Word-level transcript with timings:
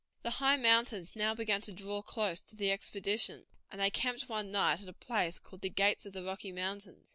The 0.23 0.31
high 0.31 0.57
mountains 0.57 1.15
now 1.15 1.35
began 1.35 1.61
to 1.61 1.71
draw 1.71 2.01
close 2.01 2.39
to 2.45 2.55
the 2.55 2.71
expedition, 2.71 3.45
and 3.71 3.79
they 3.79 3.91
camped 3.91 4.27
one 4.27 4.49
night 4.49 4.81
at 4.81 4.87
a 4.89 4.93
place 4.93 5.37
called 5.37 5.61
the 5.61 5.69
Gates 5.69 6.07
of 6.07 6.13
the 6.13 6.23
Rocky 6.23 6.51
Mountains. 6.51 7.09